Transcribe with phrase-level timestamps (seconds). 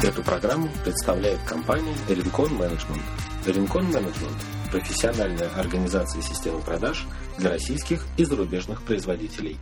[0.00, 3.02] Эту программу представляет компания Rincon Management.
[3.44, 7.04] Rincon Management– профессиональная организация системы продаж
[7.36, 9.58] для российских и зарубежных производителей.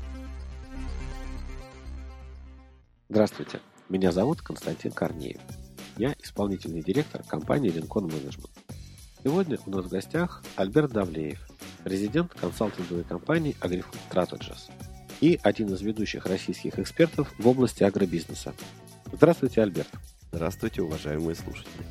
[3.09, 5.41] Здравствуйте, меня зовут Константин Корнеев.
[5.97, 8.51] Я исполнительный директор компании Rincon Management.
[9.25, 11.41] Сегодня у нас в гостях Альберт Давлеев,
[11.87, 14.71] резидент консалтинговой компании Agrifood Strategies
[15.23, 18.53] и один из ведущих российских экспертов в области агробизнеса.
[19.15, 19.89] Здравствуйте, Альберт.
[20.37, 21.83] Здравствуйте, уважаемые слушатели.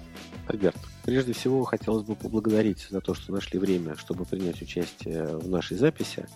[0.46, 5.50] Альберт, прежде всего хотелось бы поблагодарить за то, что нашли время, чтобы принять участие в
[5.50, 6.28] нашей записи.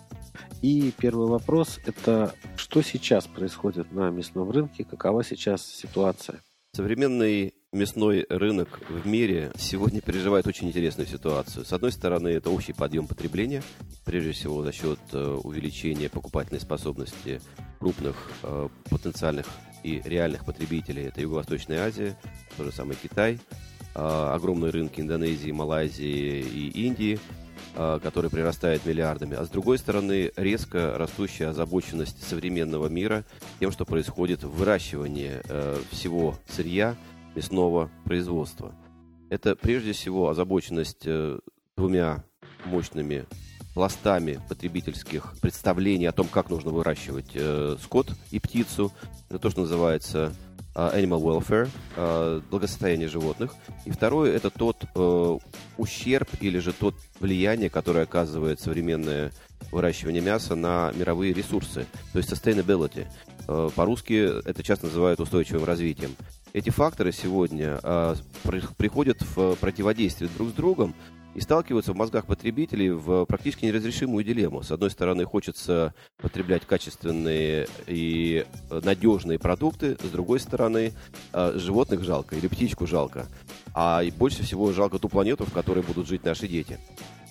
[0.60, 6.42] И первый вопрос– это что сейчас происходит на мясном рынке, какова сейчас ситуация?
[6.72, 11.64] Современный мясной рынок в мире сегодня переживает очень интересную ситуацию.
[11.64, 13.62] С одной стороны, это общий подъем потребления,
[14.04, 17.40] прежде всего за счет э, увеличения покупательной способности
[17.80, 19.46] крупных э, потенциальных
[19.82, 21.06] и реальных потребителей.
[21.06, 22.16] Это Юго-Восточная Азия,
[22.56, 23.40] то же самое Китай,
[23.94, 27.18] а, огромные рынки Индонезии, Малайзии и Индии,
[27.74, 29.36] а, которые прирастают миллиардами.
[29.36, 33.24] А с другой стороны, резко растущая озабоченность современного мира
[33.60, 36.96] тем, что происходит в выращивании э, всего сырья
[37.34, 38.74] мясного производства.
[39.28, 41.38] Это прежде всего озабоченность э,
[41.76, 42.24] двумя
[42.64, 43.26] мощными
[43.74, 48.92] пластами потребительских представлений о том, как нужно выращивать э, скот и птицу.
[49.28, 50.34] Это то, что называется
[50.74, 53.54] animal welfare, э, благосостояние животных.
[53.84, 55.38] И второе– это тот э,
[55.76, 59.32] ущерб или же тот влияние, которое оказывает современное
[59.72, 63.06] выращивание мяса на мировые ресурсы, то есть sustainability.
[63.48, 66.14] Э, по-русски это часто называют устойчивым развитием.
[66.52, 68.14] Эти факторы сегодня э,
[68.76, 70.94] приходят в противодействие друг с другом,
[71.34, 74.62] и сталкиваются в мозгах потребителей в практически неразрешимую дилемму.
[74.62, 80.92] С одной стороны, хочется потреблять качественные и надежные продукты, с другой стороны,
[81.32, 83.26] э, животных жалко или птичку жалко.
[83.74, 86.78] А больше всего жалко ту планету, в которой будут жить наши дети.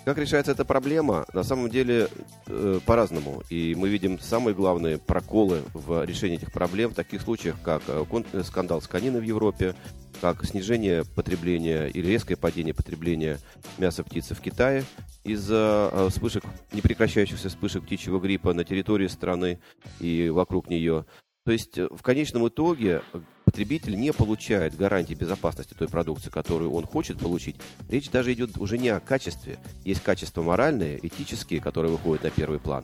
[0.10, 1.28] Как решается эта проблема?
[1.34, 2.08] На самом деле
[2.48, 3.44] э, по-разному.
[3.52, 8.04] И мы видим самые главные проколы в решении этих проблем в таких случаях, как э,
[8.44, 9.76] скандал с кониной в Европе,
[10.20, 13.38] как снижение потребления или резкое падение потребления
[13.78, 14.84] мяса птицы в Китае
[15.24, 16.44] из-за э, вспышек,
[16.74, 19.60] непрекращающихся вспышек птичьего гриппа на территории страны
[20.00, 21.06] и вокруг нее.
[21.46, 23.04] То есть э, в конечном итоге
[23.50, 27.56] потребитель не получает гарантии безопасности той продукции, которую он хочет получить.
[27.90, 29.58] Речь даже идет уже не о качестве.
[29.84, 32.84] Есть качества моральные, этические, которые выходят на первый план.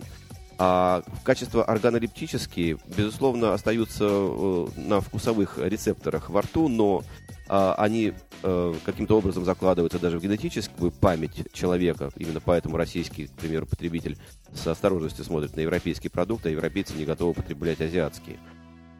[0.57, 7.03] А качества органолептические, безусловно, остаются э, на вкусовых рецепторах во рту, но
[7.47, 12.09] а, они э, каким-то образом закладываются даже в генетическую память человека.
[12.15, 14.17] Именно поэтому российский, к примеру, потребитель
[14.51, 18.39] с осторожностью смотрит на европейские продукты, а европейцы не готовы потреблять азиатские.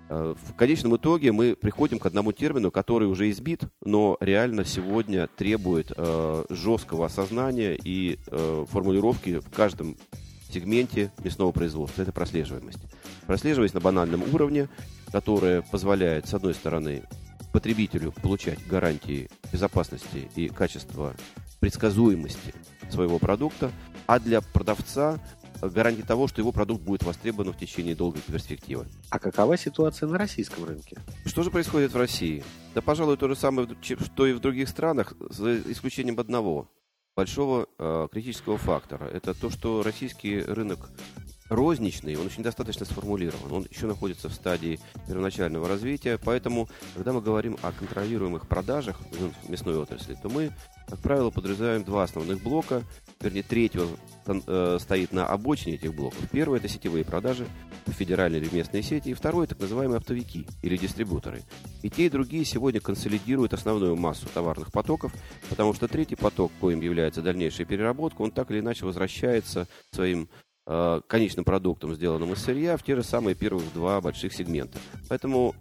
[0.10, 5.28] Э, в конечном итоге мы приходим к одному термину, который уже избит, но реально сегодня
[5.28, 9.98] требует э, жесткого осознания и э, формулировки в каждом
[10.52, 12.04] сегменте мясного производства.
[12.04, 12.80] Это прослеживаемость.
[13.26, 14.70] Прослеживаемость на банальном уровне,
[15.12, 17.04] которая позволяет, с одной стороны,
[17.52, 21.16] потребителю получать гарантии безопасности и качества
[21.60, 22.54] предсказуемости
[22.92, 23.72] своего продукта,
[24.06, 25.20] а для продавца
[25.62, 28.86] гарантии того, что его продукт будет востребован в течение долгой перспективы.
[29.10, 30.98] А какова ситуация на российском рынке?
[31.26, 32.44] Что же происходит в России?
[32.74, 36.70] Да, пожалуй, то же самое, что и в других странах, за исключением одного
[37.16, 39.06] большого э, критического фактора.
[39.06, 40.90] Это то, что российский рынок
[41.50, 43.52] розничный, он очень достаточно сформулирован.
[43.52, 46.20] Он еще находится в стадии первоначального развития.
[46.24, 50.52] Поэтому, когда мы говорим о контролируемых продажах в мясной отрасли, то мы,
[50.88, 52.84] как правило, подразумеваем два основных блока.
[53.22, 53.88] Вернее, третьего
[54.28, 56.20] э, стоит на обочине этих блоков.
[56.32, 57.48] Первый– это сетевые продажи,
[57.88, 59.10] федеральные или местные сети.
[59.10, 61.44] И второй– так называемые оптовики или дистрибуторы.
[61.82, 65.14] И те, и другие сегодня консолидируют основную массу товарных потоков,
[65.50, 70.30] потому что третий поток, коим является дальнейшая переработка, он так или иначе возвращается своим
[70.68, 74.80] Э, конечным продуктом, сделанным из сырья, в те же самые первых два больших сегмента.
[75.10, 75.54] Поэтому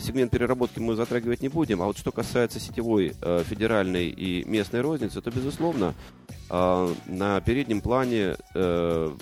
[0.00, 1.82] сегмент переработки мы затрагивать не будем.
[1.82, 5.94] А вот что касается сетевой, э, федеральной и местной розницы, то, безусловно,
[6.50, 8.36] на переднем плане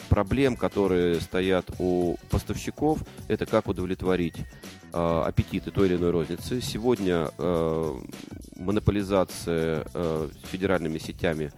[0.09, 2.99] проблем, которые стоят у поставщиков,
[3.29, 4.35] это как удовлетворить
[4.93, 6.61] аппетиты той или иной розницы.
[6.61, 7.31] Сегодня
[8.57, 9.85] монополизация
[10.51, 11.53] федеральными сетями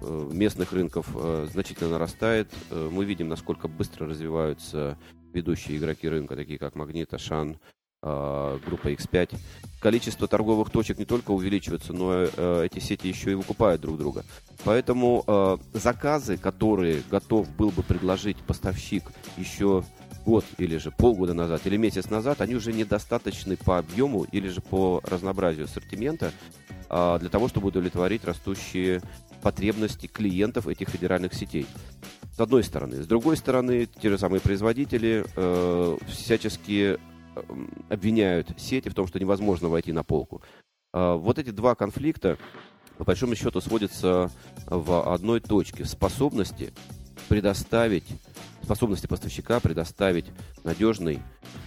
[0.00, 2.50] Э, местных рынков э, значительно нарастает.
[2.70, 4.98] Э, мы видим, насколько быстро развиваются
[5.32, 7.58] ведущие игроки рынка, такие как Магнит, Ашан,
[8.02, 9.36] группа X5.
[9.80, 12.22] Количество торговых точек не только увеличивается, но
[12.64, 14.24] эти сети еще и выкупают друг друга.
[14.64, 19.04] Поэтому заказы, которые готов был бы предложить поставщик
[19.36, 19.84] еще
[20.24, 24.60] год или же полгода назад или месяц назад, они уже недостаточны по объему или же
[24.60, 26.32] по разнообразию ассортимента
[26.88, 29.02] а, для того, чтобы удовлетворить растущие
[29.42, 31.66] потребности клиентов этих федеральных сетей.
[32.36, 33.02] С одной стороны.
[33.02, 36.98] С другой стороны, те же самые производители э, всячески э,
[37.88, 40.42] обвиняют сети в том, что невозможно войти на полку.
[40.92, 42.38] Э, вот эти два конфликта,
[42.98, 44.30] по большому счету, сводятся
[44.66, 45.84] в одной точке.
[45.84, 46.72] В способности
[47.28, 48.06] предоставить,
[48.62, 50.26] способности поставщика предоставить
[50.64, 51.20] надежный,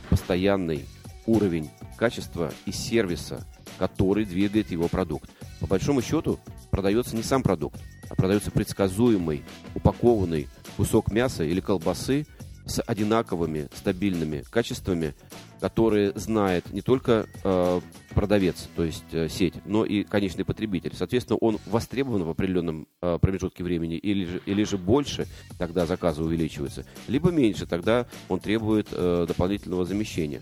[0.10, 0.86] постоянный
[1.26, 3.46] уровень качества и сервиса,
[3.80, 5.30] который двигает его продукт.
[5.60, 6.40] По большому счету,
[6.72, 10.48] продается не сам продукт, а продается предсказуемый, упакованный
[10.78, 12.26] кусок мяса или колбасы
[12.66, 15.14] с одинаковыми стабильными качествами,
[15.60, 17.82] которые знает не только э,
[18.14, 20.94] продавец, то есть э, сеть, но и конечный потребитель.
[20.96, 26.24] Соответственно, он востребован в определенном э, промежутке времени или же, или же больше, тогда заказы
[26.24, 30.42] увеличиваются, либо меньше, тогда он требует э, дополнительного замещения.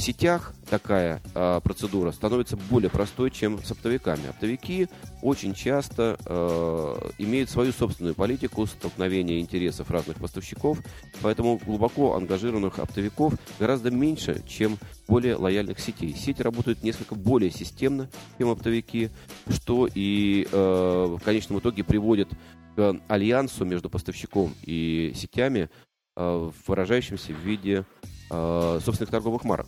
[0.00, 4.30] В сетях такая э, процедура становится более простой, чем с оптовиками.
[4.30, 4.88] Оптовики
[5.20, 10.78] очень часто э, имеют свою собственную политику столкновения интересов разных поставщиков,
[11.20, 16.14] поэтому глубоко ангажированных оптовиков гораздо меньше, чем более лояльных сетей.
[16.14, 18.08] Сети работают несколько более системно,
[18.38, 19.10] чем оптовики,
[19.50, 22.30] что и э, в конечном итоге приводит
[22.74, 25.68] к альянсу между поставщиком и сетями,
[26.16, 27.84] э, выражающимся в виде
[28.32, 29.66] собственных торговых марок.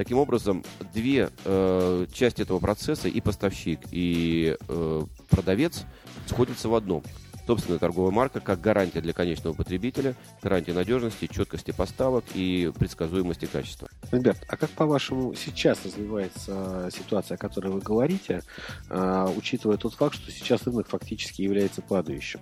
[0.00, 0.64] Таким образом,
[0.94, 5.84] две э, части этого процесса, и поставщик, и э, продавец,
[6.24, 7.02] сходятся в одном.
[7.46, 13.90] Собственная торговая марка как гарантия для конечного потребителя, гарантия надежности, четкости поставок и предсказуемости качества.
[14.10, 18.40] Ребят, а как по-вашему сейчас развивается ситуация, о которой вы говорите,
[18.88, 22.40] э, учитывая тот факт, что сейчас рынок фактически является падающим?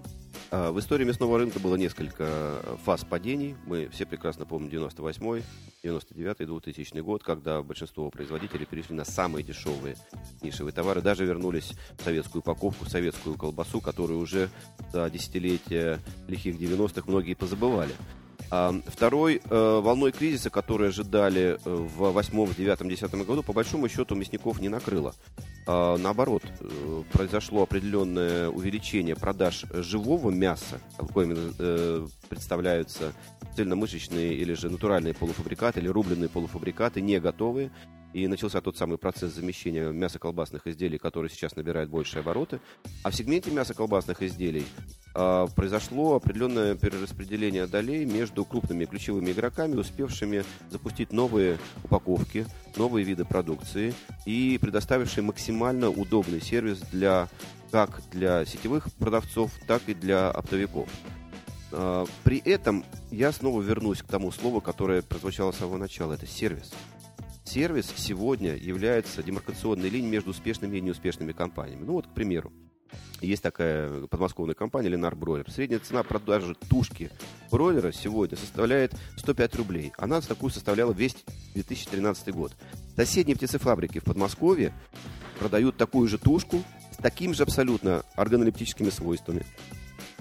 [0.50, 3.55] А, в истории мясного рынка было несколько фаз падений.
[3.67, 5.43] Мы все прекрасно помним 98
[5.83, 9.97] 99 2000 год, когда большинство производителей перешли на самые дешевые
[10.41, 14.49] нишевые товары, даже вернулись в советскую упаковку, в советскую колбасу, которую уже
[14.93, 17.93] за десятилетия лихих 90-х многие позабывали.
[18.50, 24.15] Второй э, волной кризиса, который ожидали э, в 8, 9, 10 году, по большому счету
[24.15, 25.15] мясников не накрыло.
[25.67, 33.12] А, наоборот, э, произошло определенное увеличение продаж живого мяса, какими э, представляются
[33.55, 37.71] цельномышечные или же натуральные полуфабрикаты, или рубленые полуфабрикаты, не готовые.
[38.12, 42.60] И начался тот самый процесс замещения мясоколбасных изделий, который сейчас набирает большие обороты.
[43.02, 44.64] А в сегменте мясоколбасных изделий
[45.14, 52.46] э, произошло определенное перераспределение долей между крупными ключевыми игроками, успевшими запустить новые упаковки,
[52.76, 53.93] новые виды продукции
[54.25, 57.28] и предоставившие максимально удобный сервис для
[57.70, 60.88] как для сетевых продавцов, так и для оптовиков.
[61.72, 66.14] А, при этом я снова вернусь к тому слову, которое прозвучало с самого начала.
[66.14, 66.72] Это сервис.
[67.49, 71.85] Сервис сегодня является демаркационной линией между успешными и неуспешными компаниями.
[71.85, 72.53] Ну вот, к примеру,
[73.23, 75.50] есть такая подмосковная компания Ленар Бройлер.
[75.50, 77.11] Средняя цена продажи тушки
[77.50, 79.93] бройлера сегодня составляет 105 рублей.
[79.97, 81.17] Она такую составляла весь
[81.55, 82.55] 2013 год.
[82.97, 84.75] Соседние птицефабрики в Подмосковье
[85.39, 86.62] продают такую же тушку
[86.93, 89.47] с такими же абсолютно органолептическими свойствами,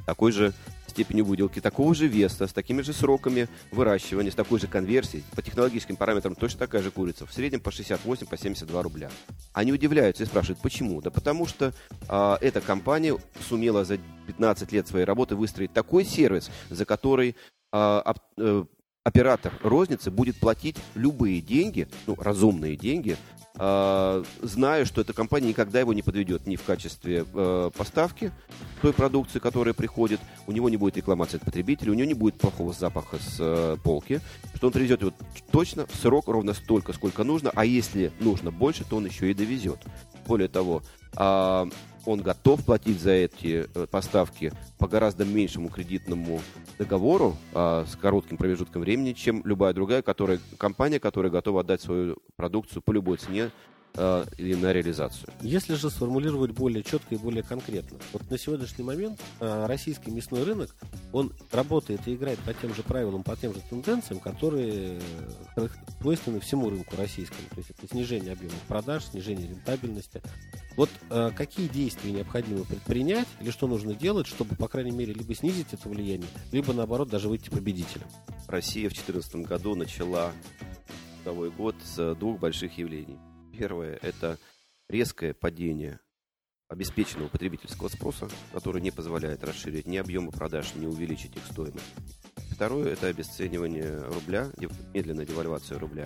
[0.06, 0.54] такой же
[0.98, 5.44] степенью выделки, такого же веса, с такими же сроками выращивания, с такой же конверсией, по
[5.44, 9.12] технологическим параметрам точно такая же курица, в среднем по 68, по 72 рубля.
[9.54, 11.00] Они удивляются и спрашивают, почему?
[11.02, 11.72] Да потому что
[12.10, 13.16] а, эта компания
[13.48, 17.36] сумела за 15 лет своей работы выстроить такой сервис, за который
[17.72, 18.66] а, а,
[19.08, 23.16] оператор розницы будет платить любые деньги, ну, разумные деньги,
[23.56, 28.34] э, зная, что эта компания никогда его не подведет ни в качестве э, поставки
[28.82, 32.38] той продукции, которая приходит, у него не будет рекламации от потребителя, у него не будет
[32.38, 34.20] плохого запаха с э, полки,
[34.56, 35.14] что он привезет его
[35.52, 39.34] точно в срок ровно столько, сколько нужно, а если нужно больше, то он еще и
[39.34, 39.80] довезет.
[40.28, 40.84] Более того,
[41.16, 41.66] э,
[42.08, 46.40] он готов платить за эти э, поставки по гораздо меньшему кредитному
[46.80, 52.18] договору а, с коротким промежутком времени, чем любая другая которая, компания, которая готова отдать свою
[52.38, 53.52] продукцию по любой цене
[53.98, 55.30] э, или на реализацию.
[55.42, 60.44] Если же сформулировать более четко и более конкретно, вот на сегодняшний момент э, российский мясной
[60.44, 60.76] рынок,
[61.12, 65.00] он работает и играет по тем же правилам, по тем же тенденциям, которые
[66.02, 67.48] свойственны всему рынку российскому.
[67.50, 70.22] То есть это снижение объемов продаж, снижение рентабельности.
[70.76, 75.34] Вот э, какие действия необходимо предпринять или что нужно делать, чтобы, по крайней мере, либо
[75.34, 78.08] снизить это влияние, либо, наоборот, даже выйти победителем?
[78.48, 80.32] Россия в 2014 году начала
[81.28, 83.18] годовой год с двух больших явлений.
[83.58, 84.38] Первое– это
[84.88, 86.00] резкое падение
[86.68, 91.86] обеспеченного потребительского спроса, который не позволяет расширить ни объемы продаж, ни увеличить их стоимость.
[92.52, 94.52] второе– это обесценивание рубля,
[94.94, 96.06] медленная девальвация рубля.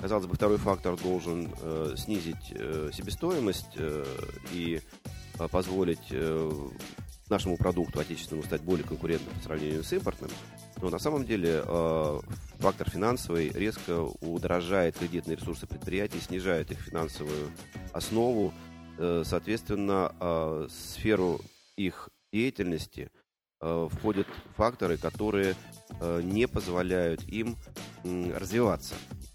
[0.00, 4.04] Казалось бы, второй фактор должен э, снизить э, себестоимость э,
[4.52, 4.80] и
[5.38, 6.68] э, позволить э,
[7.28, 10.30] нашему продукту отечественному стать более конкурентным по сравнению с импортным.
[10.80, 12.20] Но на самом деле э,
[12.64, 17.50] фактор финансовый резко удорожает кредитные ресурсы предприятий, снижает их финансовую
[17.92, 18.54] основу,
[18.96, 21.42] э, соответственно, э, сферу
[21.76, 23.10] их деятельности
[23.60, 25.56] э, входят факторы, которые
[26.22, 27.56] не позволяют им
[28.02, 28.94] развиваться.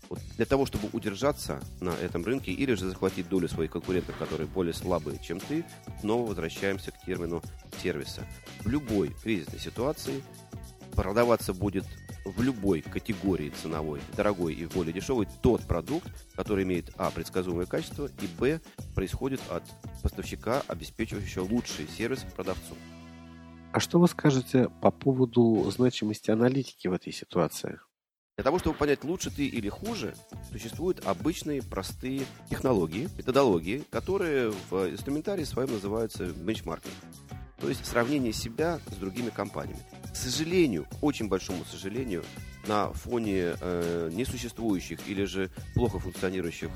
[0.10, 4.48] Вот для того, чтобы удержаться на этом рынке или же захватить долю своих конкурентов, которые
[4.48, 5.64] более слабые, чем ты,
[6.02, 7.44] снова возвращаемся к термину
[7.82, 8.26] сервиса.
[8.62, 10.24] В любой кризисной ситуации
[10.96, 11.86] продаваться будет
[12.26, 18.10] в любой категории ценовой, дорогой и более дешевый, тот продукт, который имеет, а, предсказуемое качество,
[18.22, 18.62] и, б,
[18.96, 19.64] происходит от
[20.02, 22.76] поставщика, обеспечивающего лучший сервис продавцу.
[23.72, 27.80] А что вы скажете по поводу значимости аналитики в этой ситуации?
[28.36, 30.16] Для того, чтобы понять, лучше ты или хуже,
[30.50, 36.94] существуют обычные простые технологии, методологии, которые в инструментарии своем называются бенчмаркинг.
[37.60, 39.84] То есть сравнение себя с другими компаниями.
[40.20, 42.26] Сожалению, к очень большому сожалению,
[42.68, 46.70] на фоне э, несуществующих или же плохо функционирующих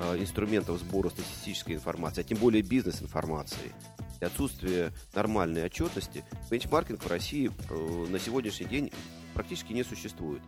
[0.00, 3.72] э, инструментов сбора статистической информации, а тем более бизнес-информации,
[4.20, 8.90] и отсутствие нормальной отчетности, бенчмаркинг в России э, на сегодняшний день
[9.34, 10.42] практически не существует.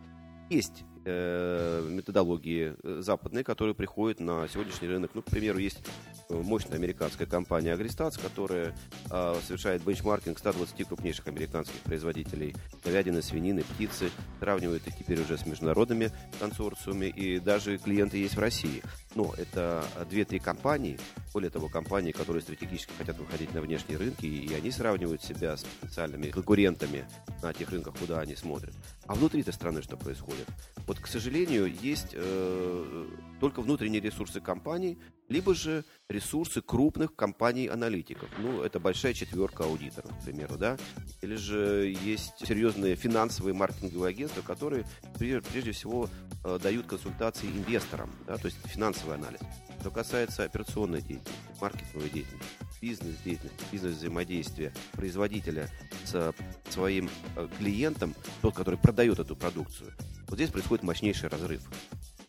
[0.51, 5.13] Есть э, методологии э, западные, которые приходят на сегодняшний рынок.
[5.15, 5.81] Ну, к примеру, есть
[6.29, 8.75] э, мощная американская компания Agristats, которая
[9.11, 12.55] э, совершает бенчмаркинг 120 крупнейших американских производителей
[12.85, 18.41] говядины, свинины, птицы, сравнивает их теперь уже с международными консорциумами, и даже клиенты есть в
[18.41, 18.83] России.
[19.15, 20.99] Но это 2-3 компании,
[21.33, 25.65] более того, компании, которые стратегически хотят выходить на внешние рынки, и они сравнивают себя с
[25.65, 27.05] потенциальными конкурентами
[27.43, 28.75] на тех рынках, куда они смотрят.
[29.07, 30.47] А внутри этой страны что происходит?
[30.87, 33.07] Вот, к сожалению, есть э,
[33.41, 34.99] только внутренние ресурсы компаний,
[35.29, 38.29] либо же ресурсы крупных компаний-аналитиков.
[38.39, 40.77] Ну, это большая четверка аудиторов, к примеру, да.
[41.23, 44.85] Или же есть серьезные финансовые маркетинговые агентства, которые
[45.19, 46.09] прежде всего
[46.45, 49.41] э, дают консультации инвесторам, да, то есть финансовый анализ.
[49.81, 52.49] Что касается операционной деятельности, маркетинговой деятельности,
[52.81, 55.69] бизнес-деятельности, бизнес-взаимодействия производителя
[56.05, 56.35] с
[56.69, 59.93] своим э, клиентом, тот, который продает эту продукцию,
[60.33, 61.61] вот здесь происходит мощнейший разрыв.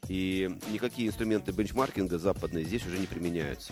[0.09, 3.71] И никакие инструменты бенчмаркинга западные здесь уже не применяются.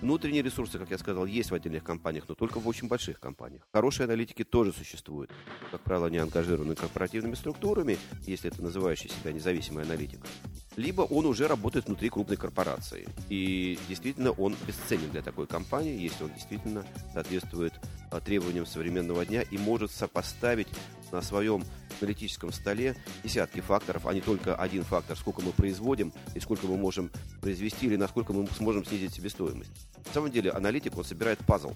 [0.00, 3.62] Внутренние ресурсы, как я сказал, есть в отдельных компаниях, но только в очень больших компаниях.
[3.72, 5.30] Хорошие аналитики тоже существуют.
[5.70, 7.96] Как правило, они ангажированы корпоративными структурами,
[8.26, 10.26] если это называющий себя независимый аналитик.
[10.74, 13.06] Либо он уже работает внутри крупной корпорации.
[13.28, 17.74] И действительно он бесценен для такой компании, если он действительно соответствует
[18.18, 20.68] требованиям современного дня и может сопоставить
[21.12, 21.64] на своем
[22.00, 26.76] аналитическом столе десятки факторов, а не только один фактор, сколько мы производим и сколько мы
[26.76, 29.70] можем произвести или насколько мы сможем снизить себестоимость.
[30.06, 31.72] На самом деле аналитик, он собирает пазл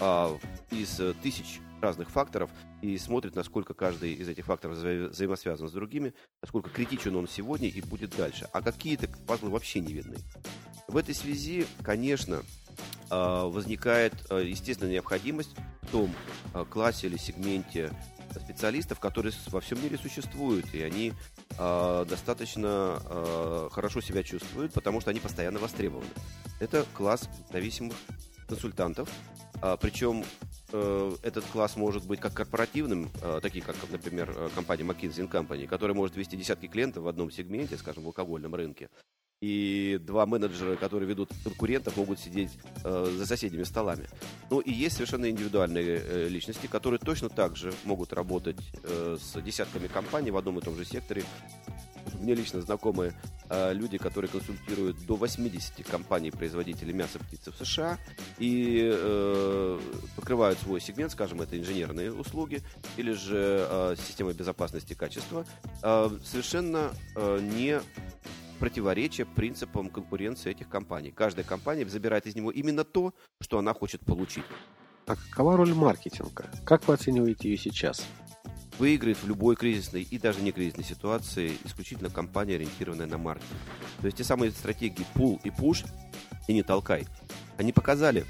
[0.00, 0.38] а,
[0.70, 2.50] из тысяч разных факторов
[2.82, 7.68] и смотрит, насколько каждый из этих факторов вза взаимосвязан с другими, насколько критичен он сегодня
[7.68, 8.48] и будет дальше.
[8.52, 10.16] А какие-то пазлы вообще не видны.
[10.86, 12.42] В этой связи, конечно,
[13.10, 16.14] возникает, а, естественно, необходимость в том
[16.54, 17.90] а, классе или сегменте
[18.36, 21.12] специалистов, которые во всем мире существуют, и они
[21.58, 26.10] э, достаточно э, хорошо себя чувствуют, потому что они постоянно востребованы.
[26.60, 27.96] Это класс зависимых
[28.46, 29.10] консультантов,
[29.62, 30.24] э, причем
[30.72, 35.94] э, этот класс может быть как корпоративным, э, такие как, например, компания McKinsey Company, которая
[35.94, 38.88] может вести десятки клиентов в одном сегменте, скажем, в алкогольном рынке,
[39.40, 42.50] и два менеджера, которые ведут конкурентов, могут сидеть
[42.84, 44.08] э, за соседними столами.
[44.50, 49.40] Ну и есть совершенно индивидуальные э, личности, которые точно так же могут работать э, с
[49.40, 51.22] десятками компаний в одном и том же секторе.
[52.20, 53.14] Мне лично знакомы
[53.48, 57.98] э, люди, которые консультируют до 80 компаний-производителей мяса птицы в США
[58.38, 59.80] и э,
[60.16, 62.60] покрывают свой сегмент, скажем, это инженерные услуги
[62.96, 65.46] или же э, система безопасности качества,
[65.82, 67.80] э, совершенно э, не
[68.58, 71.10] противоречие принципам конкуренции этих компаний.
[71.10, 74.44] Каждая компания забирает из него именно то, что она хочет получить.
[75.06, 76.50] А какова роль маркетинга?
[76.64, 78.06] Как вы оцениваете ее сейчас?
[78.78, 83.58] Выиграет в любой кризисной и даже не кризисной ситуации исключительно компания, ориентированная на маркетинг.
[84.00, 85.86] То есть те самые стратегии pull и push
[86.46, 87.06] и не толкай.
[87.56, 88.24] Они показали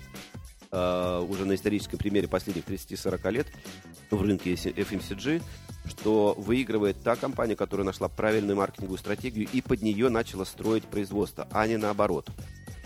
[0.71, 3.47] э, уже на историческом примере последних 30-40 лет
[4.11, 5.43] в рынке FMCG,
[5.87, 11.49] что выигрывает та компания, которая нашла правильную маркетинговую стратегию и под нее начала строить производство,
[11.51, 12.31] а не наоборот.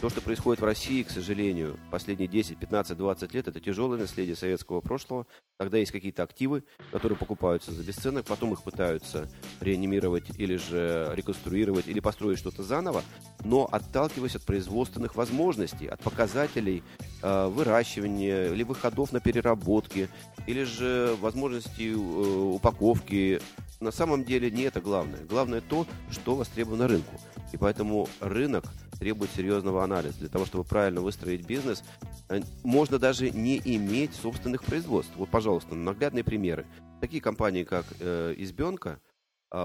[0.02, 4.34] То, что происходит в России, к сожалению, последние 10, 15, 20 лет, это тяжелое наследие
[4.34, 5.28] советского прошлого,
[5.60, 9.28] когда есть какие-то активы, которые покупаются за бесценок, потом их пытаются
[9.60, 13.04] реанимировать или же реконструировать, или построить что-то заново,
[13.44, 16.82] но отталкиваясь от производственных возможностей, от показателей
[17.22, 20.08] э, выращивания, или выходов на переработки,
[20.48, 23.40] или же возможностей э, упаковки.
[23.78, 25.20] На самом деле не это главное.
[25.26, 27.20] Главное то, что востребовано рынку.
[27.52, 28.64] И поэтому рынок
[29.02, 30.16] требует серьезного анализа.
[30.20, 31.82] Для того, чтобы правильно выстроить бизнес,
[32.28, 35.12] э, можно даже не иметь собственных производств.
[35.16, 36.66] Вот, пожалуйста, наглядные примеры.
[37.00, 39.00] Такие компании, как э, Избенка,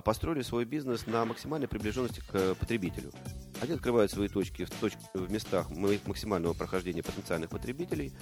[0.04, 3.12] построили свой бизнес на максимальной приближенности к э, потребителю.
[3.62, 4.94] Они открывают свои точки в, точ...
[5.14, 8.14] в местах максимального прохождения потенциальных потребителей.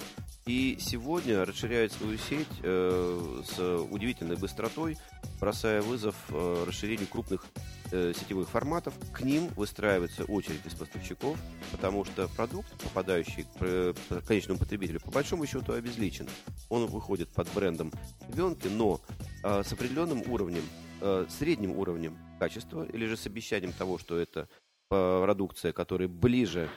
[0.46, 4.96] И сегодня расширяют свою сеть э, с удивительной быстротой,
[5.40, 7.44] бросая вызов э, расширению крупных
[7.90, 8.94] э, сетевых форматов.
[9.12, 11.36] К ним выстраивается очередь из поставщиков,
[11.72, 13.94] потому что продукт, попадающий к э,
[14.26, 16.28] конечному потребителю, по большому счету обезличен.
[16.68, 17.92] Он выходит под брендом
[18.28, 19.00] Венки, но
[19.42, 20.62] э, с определенным уровнем,
[21.00, 24.48] э, средним уровнем качества или же с обещанием того, что это
[24.88, 26.68] продукция, которая ближе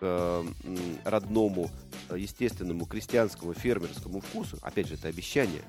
[0.00, 0.44] к
[1.04, 1.70] родному,
[2.14, 5.62] естественному, крестьянскому, фермерскому вкусу, опять же, это обещание,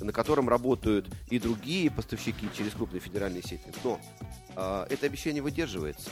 [0.00, 3.72] на котором работают и другие поставщики через крупные федеральные сети.
[3.82, 4.00] Но
[4.56, 6.10] э, это обещание выдерживается.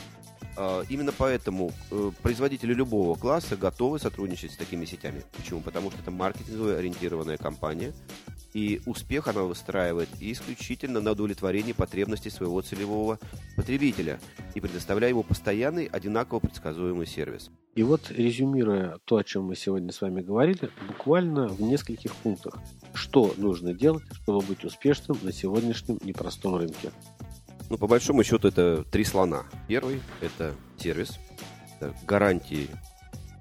[0.56, 5.22] Э, именно поэтому э, производители любого класса готовы сотрудничать с такими сетями.
[5.36, 5.60] Почему?
[5.60, 7.92] Потому что это маркетинговая ориентированная компания,
[8.54, 13.18] и успех она выстраивает исключительно на удовлетворении потребностей своего целевого
[13.56, 14.20] потребителя
[14.54, 17.50] и предоставляя ему постоянный, одинаково предсказуемый сервис.
[17.74, 22.58] И вот, резюмируя то, о чем мы сегодня с вами говорили, буквально в нескольких пунктах.
[22.92, 26.90] Что нужно делать, чтобы быть успешным на сегодняшнем непростом рынке?
[27.70, 29.44] Ну, по большому счету, это три слона.
[29.66, 31.18] Первый– это сервис,
[31.80, 32.68] это гарантии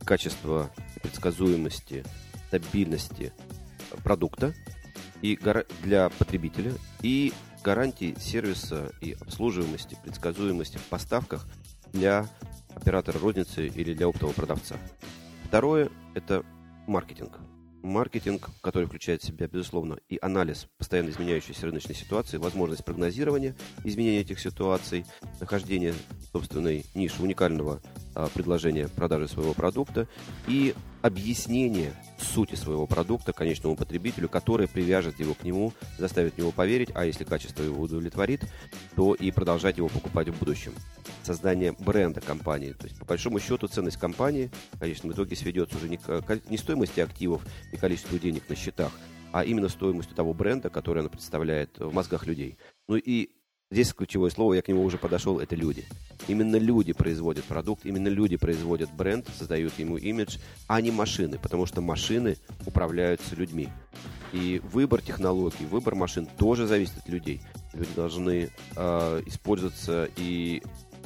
[0.05, 2.05] качества, предсказуемости,
[2.47, 3.33] стабильности
[4.03, 4.53] продукта–
[5.21, 5.39] и
[5.83, 11.45] для потребителя, и гарантии сервиса и обслуживаемости, предсказуемости в поставках
[11.93, 12.27] для
[12.75, 14.77] оператора розницы или для оптового продавца.
[15.45, 16.43] Второе– это
[16.87, 17.39] маркетинг.
[17.83, 24.21] Маркетинг, который включает в себя, безусловно, и анализ постоянно изменяющейся рыночной ситуации, возможность прогнозирования изменения
[24.21, 25.05] этих ситуаций,
[25.39, 25.95] нахождение
[26.31, 27.81] собственной ниши уникального
[28.15, 30.07] а, предложения продажи своего продукта
[30.47, 36.89] и объяснение сути своего продукта конечному потребителю, которое привяжет его к нему, заставит него поверить,
[36.93, 38.41] а если качество его удовлетворит,
[38.95, 40.73] то и продолжать его покупать в будущем.
[41.23, 42.73] Создание бренда компании.
[42.73, 46.57] То есть, по большому счету, ценность компании в конечном итоге сведется уже не к не
[46.57, 48.91] стоимости активов и количеству денег на счетах,
[49.31, 52.57] а именно стоимостью того бренда, который она представляет в мозгах людей.
[52.87, 53.29] Ну и
[53.71, 55.85] Здесь ключевое слово, я к нему уже подошел, это люди.
[56.27, 61.65] Именно люди производят продукт, именно люди производят бренд, создают ему имидж, а не машины, потому
[61.65, 63.69] что машины управляются людьми.
[64.33, 67.41] И выбор технологий, выбор машин тоже зависит от людей.
[67.73, 70.61] Люди должны э, использоваться и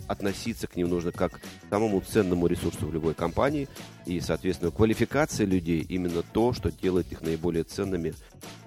[0.08, 3.68] относиться к ним нужно как к самому ценному ресурсу в любой компании.
[4.08, 8.16] И, соответственно, квалификация людей именно то, что делает их наиболее ценными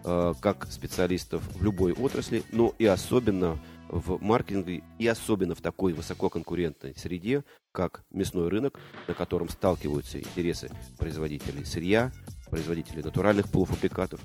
[0.05, 5.93] э, как специалистов в любой отрасли, но и особенно в маркетинге и особенно в такой
[5.93, 12.13] высококонкурентной среде, как мясной рынок, на котором сталкиваются интересы производителей сырья,
[12.51, 14.21] производителей натуральных полуфабрикатов,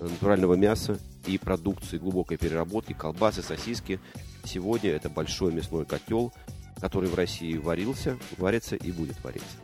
[0.00, 4.00] натурального мяса и продукции глубокой переработки, колбасы, сосиски.
[4.44, 6.32] Сегодня это большой мясной котел,
[6.80, 9.56] который в России варился, варится и будет вариться.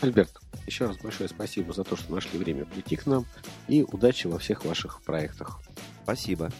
[0.00, 3.24] Альберт, еще раз большое спасибо за то, что нашли время прийти к нам
[3.68, 5.60] и удачи во всех ваших проектах.
[6.02, 6.50] Спасибо.